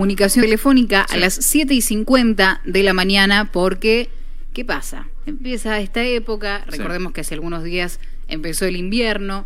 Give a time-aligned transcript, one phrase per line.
[0.00, 4.08] comunicación telefónica a las 7 y 50 de la mañana porque,
[4.54, 5.06] ¿qué pasa?
[5.26, 9.44] Empieza esta época, recordemos que hace algunos días empezó el invierno,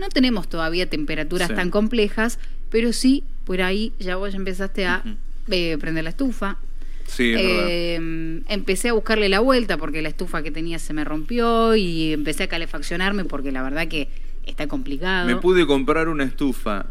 [0.00, 5.04] no tenemos todavía temperaturas tan complejas, pero sí, por ahí ya vos empezaste a
[5.48, 6.56] eh, prender la estufa.
[7.06, 11.76] Sí, eh, empecé a buscarle la vuelta porque la estufa que tenía se me rompió
[11.76, 14.08] y empecé a calefaccionarme porque la verdad que
[14.44, 15.26] está complicado.
[15.26, 16.86] Me pude comprar una estufa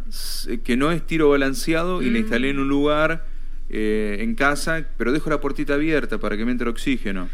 [0.64, 2.22] que no es tiro balanceado y la mm.
[2.22, 3.26] instalé en un lugar
[3.70, 7.30] eh, en casa, pero dejo la puertita abierta para que me entre oxígeno.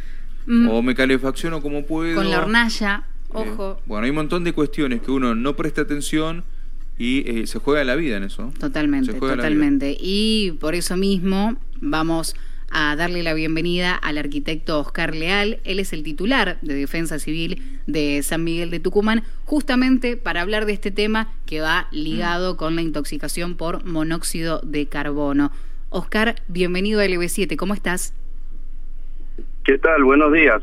[0.46, 0.70] Mm.
[0.70, 2.16] O me calefacciono como puedo.
[2.16, 3.82] Con la hornalla, eh, ojo.
[3.86, 6.44] bueno, hay un montón de cuestiones que uno no presta atención
[6.98, 8.52] y eh, se juega la vida en eso.
[8.60, 9.98] Totalmente, totalmente.
[10.00, 12.36] Y por eso mismo vamos
[12.72, 15.60] a darle la bienvenida al arquitecto Oscar Leal.
[15.64, 20.66] Él es el titular de Defensa Civil de San Miguel de Tucumán, justamente para hablar
[20.66, 25.52] de este tema que va ligado con la intoxicación por monóxido de carbono.
[25.90, 28.14] Oscar, bienvenido a LB7, ¿cómo estás?
[29.64, 30.04] ¿Qué tal?
[30.04, 30.62] Buenos días.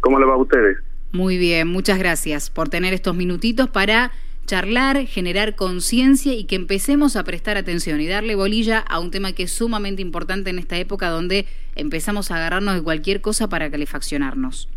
[0.00, 0.78] ¿Cómo le va a ustedes?
[1.12, 4.12] Muy bien, muchas gracias por tener estos minutitos para
[4.50, 9.32] charlar, generar conciencia y que empecemos a prestar atención y darle bolilla a un tema
[9.32, 13.70] que es sumamente importante en esta época donde empezamos a agarrarnos de cualquier cosa para
[13.70, 14.68] calefaccionarnos.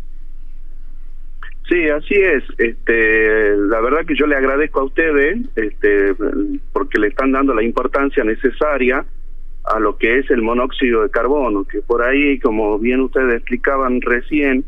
[1.68, 2.44] Sí, así es.
[2.58, 6.14] Este, la verdad que yo le agradezco a ustedes este,
[6.72, 9.04] porque le están dando la importancia necesaria
[9.64, 14.00] a lo que es el monóxido de carbono, que por ahí, como bien ustedes explicaban
[14.02, 14.64] recién,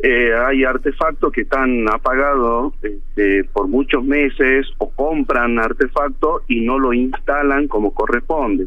[0.00, 6.78] eh, hay artefactos que están apagados este, por muchos meses o compran artefactos y no
[6.78, 8.66] lo instalan como corresponde.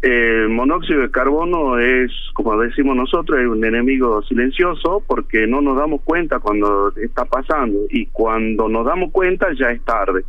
[0.00, 5.76] El monóxido de carbono es, como decimos nosotros, es un enemigo silencioso porque no nos
[5.76, 10.24] damos cuenta cuando está pasando y cuando nos damos cuenta ya es tarde.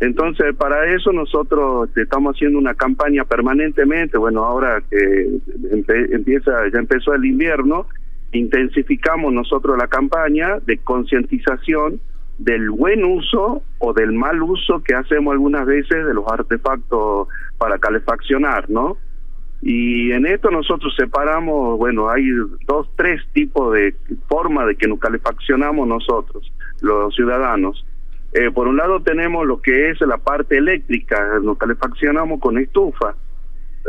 [0.00, 5.28] Entonces, para eso nosotros estamos haciendo una campaña permanentemente, bueno, ahora que
[6.10, 7.86] empieza, ya empezó el invierno,
[8.34, 12.00] intensificamos nosotros la campaña de concientización
[12.38, 17.28] del buen uso o del mal uso que hacemos algunas veces de los artefactos
[17.58, 18.96] para calefaccionar, ¿no?
[19.62, 22.26] Y en esto nosotros separamos, bueno, hay
[22.66, 23.94] dos, tres tipos de
[24.28, 26.52] forma de que nos calefaccionamos nosotros,
[26.82, 27.86] los ciudadanos.
[28.34, 33.14] Eh, por un lado tenemos lo que es la parte eléctrica, nos calefaccionamos con estufa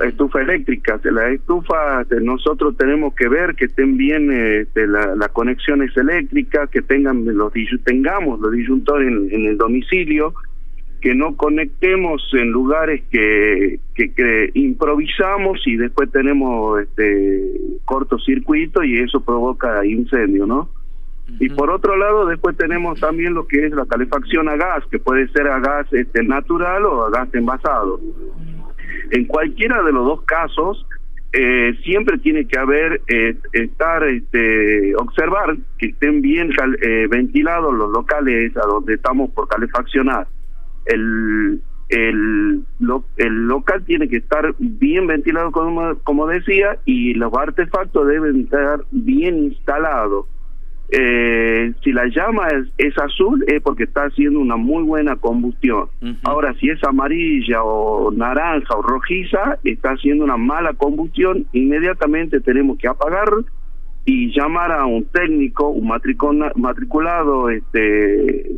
[0.03, 0.99] estufa eléctrica.
[1.03, 7.25] La estufa nosotros tenemos que ver que estén bien este, las conexiones eléctricas, que tengan
[7.25, 10.33] los tengamos los disyuntores en, el domicilio,
[11.01, 17.51] que no conectemos en lugares que, que, improvisamos y después tenemos este
[17.85, 20.69] cortocircuito y eso provoca incendio, ¿no?
[21.39, 24.99] Y por otro lado, después tenemos también lo que es la calefacción a gas, que
[24.99, 27.99] puede ser a gas este, natural o a gas envasado.
[29.11, 30.85] En cualquiera de los dos casos,
[31.37, 36.49] eh, siempre tiene que haber, eh, estar, este, observar que estén bien
[36.81, 40.27] eh, ventilados los locales a donde estamos por calefaccionar.
[40.85, 42.63] El, el,
[43.17, 48.85] el local tiene que estar bien ventilado, como, como decía, y los artefactos deben estar
[48.91, 50.27] bien instalados
[50.89, 52.47] eh, si la llama
[52.77, 55.87] es, azul es porque está haciendo una muy buena combustión.
[56.23, 62.77] Ahora, si es amarilla o naranja o rojiza, está haciendo una mala combustión, inmediatamente tenemos
[62.77, 63.29] que apagar
[64.05, 68.51] y llamar a un técnico, un matriculado, este,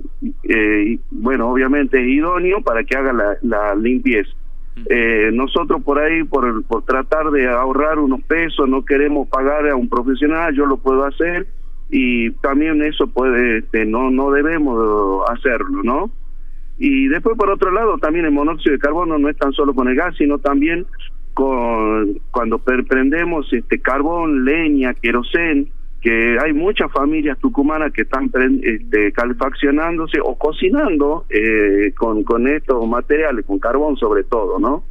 [0.43, 4.31] eh, bueno, obviamente idóneo para que haga la, la limpieza.
[4.89, 9.75] Eh, nosotros por ahí, por, por tratar de ahorrar unos pesos, no queremos pagar a
[9.75, 11.47] un profesional, yo lo puedo hacer
[11.89, 16.11] y también eso puede este, no no debemos hacerlo no
[16.77, 19.87] y después por otro lado también el monóxido de carbono no es tan solo con
[19.87, 20.85] el gas sino también
[21.33, 25.69] con cuando prendemos este carbón leña querosén
[26.01, 28.29] que hay muchas familias tucumanas que están
[28.61, 34.83] este, calefaccionándose o cocinando eh, con con estos materiales con carbón sobre todo no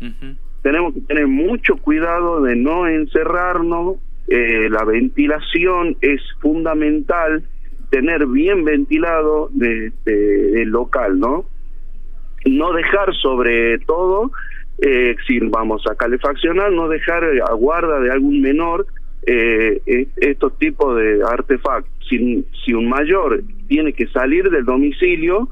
[0.62, 3.96] tenemos que tener mucho cuidado de no encerrarnos
[4.28, 7.44] eh, la ventilación es fundamental,
[7.90, 11.44] tener bien ventilado de, el local, ¿no?
[12.44, 14.32] No dejar sobre todo,
[14.78, 18.86] eh, si vamos a calefaccionar, no dejar a guarda de algún menor
[19.26, 19.80] eh,
[20.16, 21.92] estos tipos de artefactos.
[22.08, 25.48] Si, si un mayor tiene que salir del domicilio,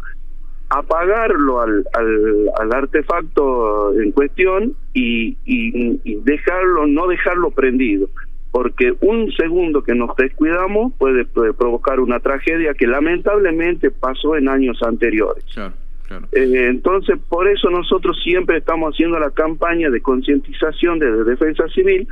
[0.68, 8.08] apagarlo al, al, artefacto en cuestión y, y, dejarlo, no dejarlo prendido
[8.54, 14.80] porque un segundo que nos descuidamos puede, provocar una tragedia que lamentablemente pasó en años
[14.80, 15.44] anteriores.
[16.30, 22.06] Eh, entonces, por eso nosotros siempre estamos haciendo la campaña de concientización de, defensa civil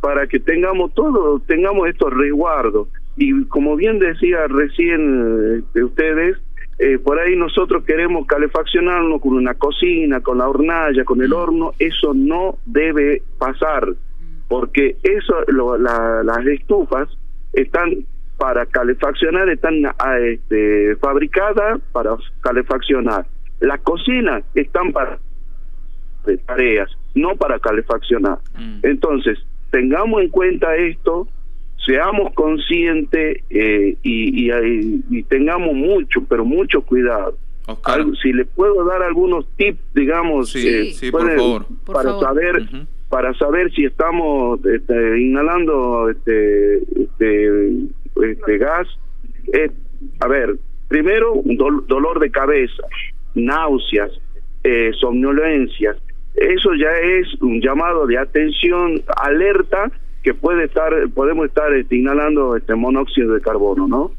[0.00, 2.88] para que tengamos todo, tengamos estos resguardos.
[3.16, 6.36] Y como bien decía recién de ustedes,
[6.80, 11.74] eh, por ahí nosotros queremos calefaccionarnos con una cocina, con la hornalla, con el horno,
[11.78, 13.86] eso no debe pasar,
[14.48, 17.08] porque eso, las estufas
[17.52, 18.04] están
[18.38, 23.26] para calefaccionar, están ah, este, fabricadas para calefaccionar.
[23.60, 25.18] Las cocinas están para
[26.44, 28.38] tareas, no para calefaccionar.
[28.58, 28.80] Mm.
[28.82, 29.38] Entonces,
[29.70, 31.28] tengamos en cuenta esto
[31.86, 37.38] seamos conscientes eh, y, y, tengamos mucho, pero mucho cuidado.
[38.20, 41.66] si le puedo dar algunos tips, digamos, eh, por favor.
[41.84, 42.68] para saber
[43.08, 47.70] para saber si estamos este, inhalando este, este,
[48.30, 48.88] este gas.
[50.20, 50.56] a ver,
[50.88, 52.82] primero, dolor de cabeza,
[53.34, 54.10] náuseas,
[54.64, 55.96] eh, somnolencias.
[56.34, 59.90] Eso ya es un llamado de atención, alerta
[60.22, 64.12] que puede estar, podemos estar este, inhalando este monóxido de carbono, ¿no?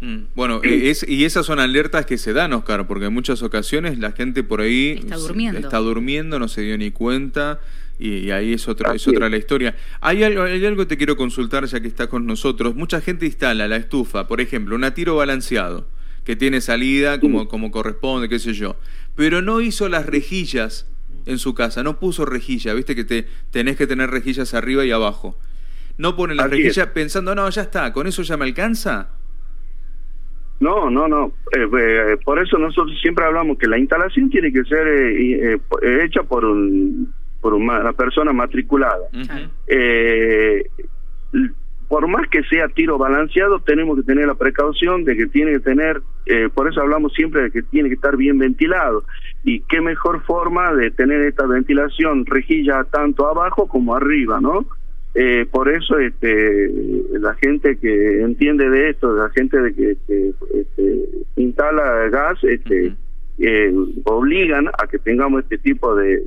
[0.00, 3.42] Mm, bueno, eh, es, y esas son alertas que se dan, Oscar, porque en muchas
[3.42, 7.60] ocasiones la gente por ahí está durmiendo, está durmiendo no se dio ni cuenta,
[7.98, 9.74] y, ahí es otra, es otra la historia.
[10.00, 12.74] Hay algo, hay algo que te quiero consultar ya que está con nosotros.
[12.74, 15.86] Mucha gente instala la estufa, por ejemplo, un tiro balanceado,
[16.24, 18.76] que tiene salida como, como corresponde, qué sé yo,
[19.14, 20.86] pero no hizo las rejillas
[21.24, 24.90] en su casa, no puso rejilla, viste que te tenés que tener rejillas arriba y
[24.90, 25.38] abajo.
[25.98, 29.08] No pone la rejilla pensando, no, ya está, con eso ya me alcanza.
[30.60, 31.32] No, no, no.
[31.52, 35.58] Eh, eh, por eso nosotros siempre hablamos que la instalación tiene que ser eh,
[36.04, 39.08] hecha por un, por una persona matriculada
[41.88, 45.60] por más que sea tiro balanceado, tenemos que tener la precaución de que tiene que
[45.60, 49.04] tener, eh, por eso hablamos siempre de que tiene que estar bien ventilado.
[49.44, 54.66] Y qué mejor forma de tener esta ventilación rejilla tanto abajo como arriba, ¿no?
[55.14, 56.70] Eh, por eso este,
[57.12, 61.04] la gente que entiende de esto, la gente de que, este,
[61.36, 62.94] instala gas, este,
[63.38, 63.72] eh,
[64.04, 66.22] obligan a que tengamos este tipo de,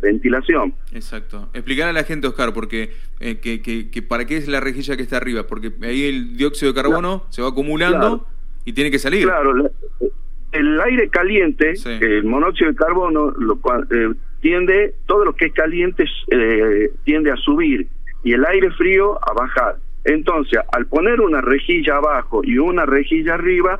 [0.00, 0.74] ventilación.
[0.92, 1.48] Exacto.
[1.54, 5.02] Explicar a la gente, Oscar, porque eh, que, que, para qué es la rejilla que
[5.02, 8.26] está arriba, porque ahí el dióxido de carbono se va acumulando
[8.64, 9.24] y tiene que salir.
[9.24, 9.70] Claro,
[10.54, 13.58] el aire caliente, el monóxido de carbono, lo,
[13.90, 17.88] eh, tiende, todo lo que es caliente eh, tiende a subir
[18.22, 19.76] y el aire frío a bajar.
[20.04, 23.78] Entonces, al poner una rejilla abajo y una rejilla arriba,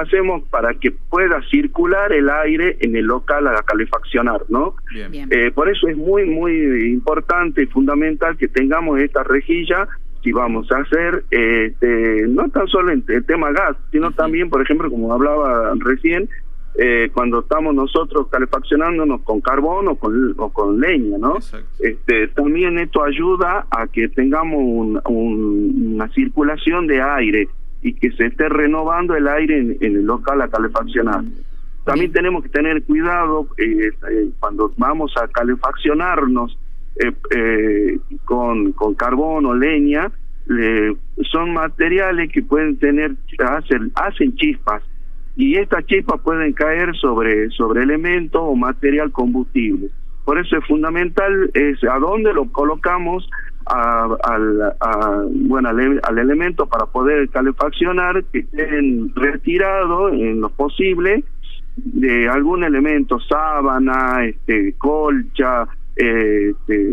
[0.00, 4.74] hacemos para que pueda circular el aire en el local a calefaccionar, ¿no?
[4.94, 9.88] Eh, por eso es muy, muy importante y fundamental que tengamos esta rejilla
[10.22, 14.62] si vamos a hacer, este, no tan solo en el tema gas, sino también, por
[14.62, 16.28] ejemplo, como hablaba recién,
[16.74, 21.38] eh, cuando estamos nosotros calefaccionándonos con carbón o con, o con leña, ¿no?
[21.80, 27.48] Este, también esto ayuda a que tengamos una circulación de aire
[27.82, 31.24] y que se esté renovando el aire en, el local a calefaccionar.
[31.84, 36.56] También tenemos que tener cuidado eh, eh, cuando vamos a calefaccionarnos
[37.04, 40.10] eh, con, con carbón o leña,
[41.30, 44.82] son materiales que pueden tener, hacen, hacen chispas
[45.36, 49.88] y estas chispas pueden caer sobre, sobre elementos o material combustible.
[50.24, 53.28] Por eso es fundamental es a dónde lo colocamos
[53.66, 54.74] al,
[55.32, 61.24] bueno, al, elemento para poder calefaccionar que estén retirados en lo posible
[61.76, 66.90] de algún elemento, sábana, este, colcha, este,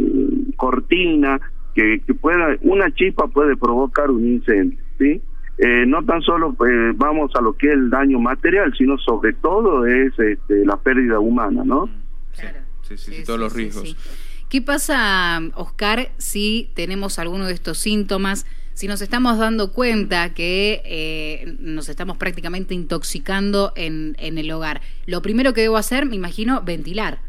[0.56, 1.40] cortina,
[1.76, 5.22] que, que pueda, una chispa puede provocar un incendio, ¿sí?
[5.62, 9.34] Eh, no tan solo pues, vamos a lo que es el daño material, sino sobre
[9.34, 11.90] todo es este, la pérdida humana, ¿no?
[12.32, 12.48] Sí,
[12.84, 14.29] sí, sí, todos los riesgos.
[14.50, 18.48] ¿Qué pasa, Oscar, si tenemos alguno de estos síntomas?
[18.74, 24.82] Si nos estamos dando cuenta que eh, nos estamos prácticamente intoxicando en, en el hogar,
[25.06, 27.20] lo primero que debo hacer, me imagino, ventilar.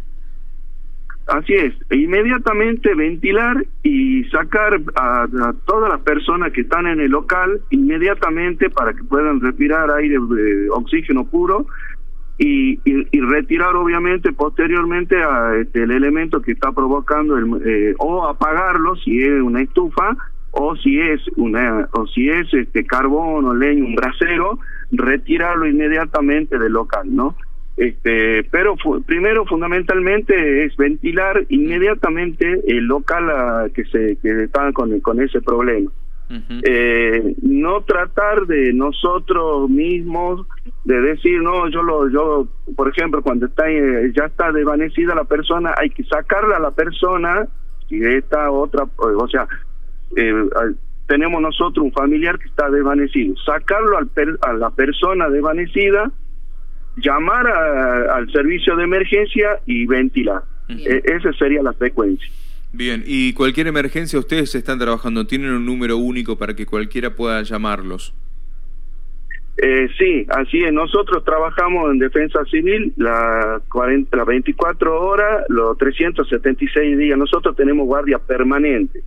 [1.27, 5.29] Así es, inmediatamente ventilar y sacar a,
[5.67, 10.71] todas las personas que están en el local inmediatamente para que puedan respirar aire, de
[10.71, 11.67] oxígeno puro
[12.43, 18.27] y, y, retirar obviamente posteriormente a, este, el elemento que está provocando el, eh, o
[18.27, 20.17] apagarlo si es una estufa
[20.53, 24.59] o si es una o si es este carbón o leña un brasero
[24.91, 27.37] retirarlo inmediatamente del local no
[27.77, 35.21] este pero primero fundamentalmente es ventilar inmediatamente el local que se que está con con
[35.21, 35.91] ese problema
[36.31, 40.47] eh, no tratar de nosotros mismos
[40.85, 42.47] de decir no yo lo yo
[42.77, 46.71] por ejemplo cuando está eh, ya está desvanecida la persona hay que sacarla a la
[46.71, 47.49] persona
[47.89, 49.49] y esta otra o sea
[50.17, 50.33] eh,
[51.11, 53.35] tenemos nosotros un familiar que está desvanecido.
[53.45, 54.09] Sacarlo al
[54.43, 56.13] a la persona desvanecida
[56.97, 60.43] llamar al servicio de emergencia y ventilar.
[60.69, 62.31] E, esa sería la frecuencia
[62.73, 67.43] Bien, y cualquier emergencia ustedes están trabajando, ¿tienen un número único para que cualquiera pueda
[67.43, 68.15] llamarlos?
[69.63, 70.73] Eh, sí, así es.
[70.73, 77.19] Nosotros trabajamos en defensa civil las 40, las 24 horas, los 376 días.
[77.19, 79.03] Nosotros tenemos guardia permanente.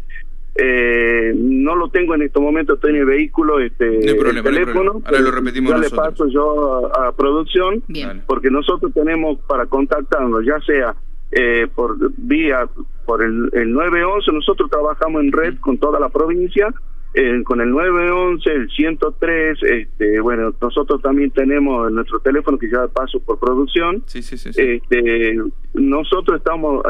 [0.55, 5.01] Eh, no lo tengo en estos momentos, estoy en el vehículo, este, el teléfono.
[5.03, 7.81] Ahora lo repetimos ya le paso yo a, producción,
[8.27, 10.95] porque nosotros tenemos para contactarnos, ya sea
[11.35, 12.67] eh, por vía
[13.05, 16.73] por el, el 911, nosotros trabajamos en red con toda la provincia,
[17.45, 23.19] con el 911, el 103, este, bueno, nosotros también tenemos nuestro teléfono que ya paso
[23.19, 24.03] por producción.
[24.07, 25.37] Sí, sí, sí, Este,
[25.75, 26.83] nosotros estamos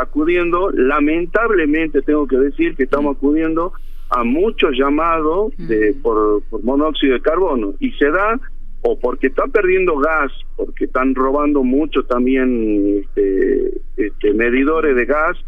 [0.00, 3.72] acudiendo, lamentablemente tengo que decir que estamos acudiendo
[4.10, 8.38] a muchos llamados de, por, por monóxido de carbono y se da
[8.82, 15.38] o porque está perdiendo gas, porque están robando mucho también este, este medidores de gas,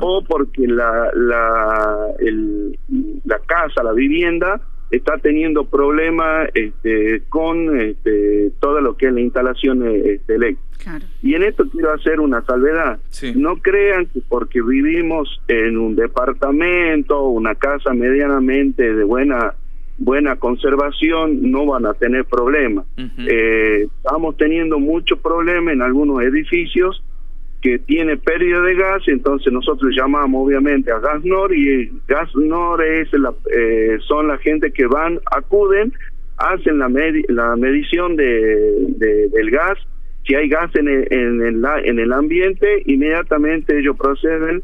[0.00, 2.78] o porque la, la, el,
[3.24, 9.20] la casa, la vivienda, está teniendo problemas este, con este, todo lo que es la
[9.20, 11.00] instalación este, eléctrica.
[11.22, 12.98] Y en esto quiero hacer una salvedad.
[13.34, 19.54] No crean que porque vivimos en un departamento, una casa medianamente de buena
[19.98, 22.86] buena conservación no van a tener problemas.
[23.18, 27.02] eh, estamos teniendo muchos problemas en algunos edificios
[27.62, 33.32] que tiene pérdida de gas, entonces nosotros llamamos obviamente a GasNor y GasNor es la,
[33.52, 35.92] eh, son la gente que van, acuden,
[36.36, 36.88] hacen la,
[37.28, 39.78] la medición de, del gas,
[40.26, 44.62] si hay gas en el, en, el, en el ambiente, inmediatamente ellos proceden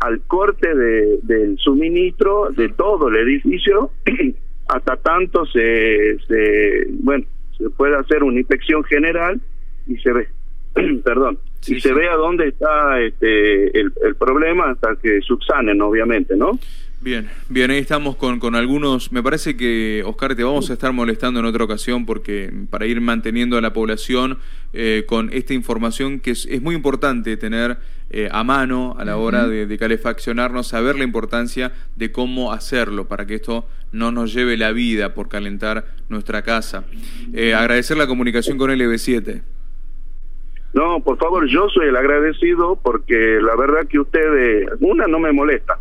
[0.00, 3.90] al corte de, del suministro de todo el edificio
[4.74, 7.24] hasta tanto se, se bueno
[7.56, 9.40] se puede hacer una inspección general
[9.86, 10.28] y se ve
[11.04, 16.36] perdón y se ve a dónde está este el, el problema hasta que subsanen obviamente
[16.36, 16.58] no
[17.04, 19.12] Bien, bien, ahí estamos con, con algunos.
[19.12, 22.98] Me parece que, Oscar, te vamos a estar molestando en otra ocasión porque para ir
[23.02, 24.38] manteniendo a la población
[24.72, 27.76] eh, con esta información que es, es muy importante tener
[28.08, 33.26] eh, a mano a la hora de, calefaccionarnos, saber la importancia de cómo hacerlo para
[33.26, 36.84] que esto no nos lleve la vida por calentar nuestra casa.
[37.34, 39.42] Eh, agradecer la comunicación con LB7.
[40.72, 45.30] No, por favor, yo soy el agradecido porque la verdad que ustedes, una no me
[45.30, 45.78] molesta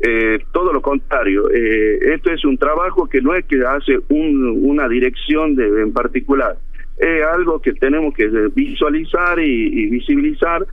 [0.00, 4.88] eh, todo lo contrario, eh, esto es un trabajo que no es que hace una
[4.88, 6.56] dirección de, en particular,
[6.98, 10.66] es algo que tenemos que visualizar y, visibilizar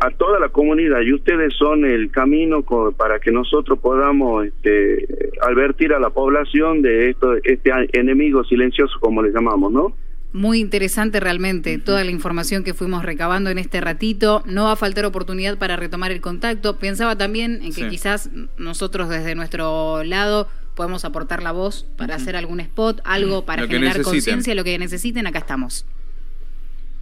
[0.00, 2.62] a toda la comunidad y ustedes son el camino
[2.96, 5.06] para que nosotros podamos este,
[5.40, 9.94] advertir a la población de esto, este enemigo silencioso como le llamamos, ¿no?
[10.34, 14.42] Muy interesante realmente toda la información que fuimos recabando en este ratito.
[14.46, 16.76] No va a faltar oportunidad para retomar el contacto.
[16.76, 22.34] Pensaba también en que quizás nosotros desde nuestro lado podemos aportar la voz para hacer
[22.34, 25.86] algún spot, algo para generar conciencia, lo que necesiten, acá estamos.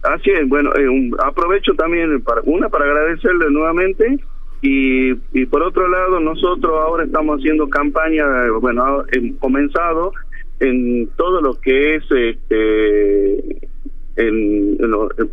[0.03, 4.19] Así es, bueno, eh, aprovecho también para una para agradecerle nuevamente
[4.61, 8.25] y, y por otro lado nosotros ahora estamos haciendo campaña,
[8.61, 10.13] bueno, hemos comenzado
[10.59, 13.69] en todo lo que es este
[14.15, 14.77] en,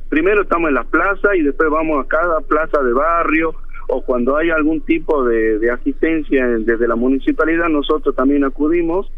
[0.09, 3.55] primero estamos en las plazas y después vamos a cada plaza de barrio
[3.89, 9.11] o cuando hay algún tipo de, asistencia desde la municipalidad nosotros también acudimos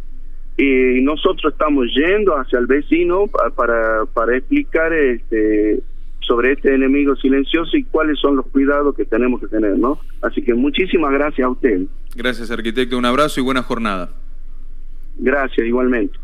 [0.57, 5.83] y nosotros estamos yendo hacia el vecino para para explicar este
[6.21, 9.99] sobre este enemigo silencioso y cuáles son los cuidados que tenemos que tener, ¿no?
[10.23, 11.83] Así que muchísimas gracias a usted.
[12.15, 12.97] Gracias, arquitecto.
[12.97, 14.11] Un abrazo y buena jornada.
[15.17, 16.19] Gracias, igualmente.